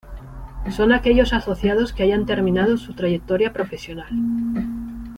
[0.75, 4.09] Son aquellos asociados que hayan terminado su trayectoria profesional.